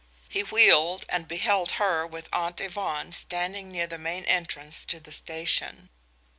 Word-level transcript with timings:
He 0.27 0.41
wheeled 0.41 1.05
and 1.09 1.27
beheld 1.27 1.73
her, 1.73 2.07
with 2.07 2.27
Aunt 2.33 2.59
Yvonne, 2.59 3.11
standing 3.11 3.71
near 3.71 3.85
the 3.85 3.99
main 3.99 4.25
entrance 4.25 4.83
to 4.85 4.99
the 4.99 5.11
station. 5.11 5.89